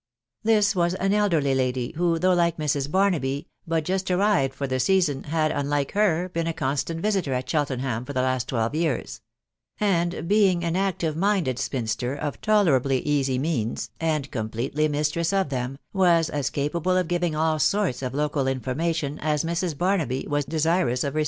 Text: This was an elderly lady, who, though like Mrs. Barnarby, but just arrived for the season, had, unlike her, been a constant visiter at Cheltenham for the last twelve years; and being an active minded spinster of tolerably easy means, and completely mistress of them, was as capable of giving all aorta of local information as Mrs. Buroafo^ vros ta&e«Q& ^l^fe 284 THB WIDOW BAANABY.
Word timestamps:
This 0.41 0.75
was 0.75 0.95
an 0.95 1.13
elderly 1.13 1.53
lady, 1.53 1.93
who, 1.95 2.17
though 2.17 2.33
like 2.33 2.57
Mrs. 2.57 2.89
Barnarby, 2.89 3.45
but 3.67 3.85
just 3.85 4.09
arrived 4.09 4.51
for 4.55 4.65
the 4.65 4.79
season, 4.79 5.25
had, 5.25 5.51
unlike 5.51 5.91
her, 5.91 6.27
been 6.27 6.47
a 6.47 6.53
constant 6.53 7.01
visiter 7.01 7.33
at 7.35 7.47
Cheltenham 7.47 8.03
for 8.03 8.11
the 8.11 8.23
last 8.23 8.47
twelve 8.49 8.73
years; 8.73 9.21
and 9.79 10.27
being 10.27 10.63
an 10.63 10.75
active 10.75 11.15
minded 11.15 11.59
spinster 11.59 12.15
of 12.15 12.41
tolerably 12.41 13.01
easy 13.01 13.37
means, 13.37 13.91
and 13.99 14.31
completely 14.31 14.87
mistress 14.87 15.31
of 15.31 15.49
them, 15.49 15.77
was 15.93 16.31
as 16.31 16.49
capable 16.49 16.97
of 16.97 17.07
giving 17.07 17.35
all 17.35 17.59
aorta 17.59 18.03
of 18.07 18.15
local 18.15 18.47
information 18.47 19.19
as 19.19 19.43
Mrs. 19.43 19.75
Buroafo^ 19.75 20.27
vros 20.27 20.29
ta&e«Q& 20.29 20.29
^l^fe 20.29 20.29
284 20.29 20.29
THB 20.31 20.31
WIDOW 21.03 21.11
BAANABY. 21.11 21.19